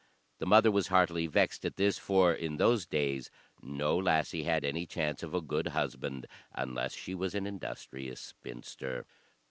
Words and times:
The 0.39 0.47
mother 0.47 0.71
was 0.71 0.87
heartily 0.87 1.27
vexed 1.27 1.63
at 1.63 1.75
this, 1.75 1.99
for 1.99 2.33
in 2.33 2.57
those 2.57 2.87
days 2.87 3.29
no 3.61 3.95
lassie 3.95 4.45
had 4.45 4.65
any 4.65 4.87
chance 4.87 5.21
of 5.21 5.35
a 5.35 5.41
good 5.41 5.67
husband 5.77 6.25
unless 6.55 6.95
she 6.95 7.13
was 7.13 7.35
an 7.35 7.45
industrious 7.45 8.19
spinster. 8.19 9.05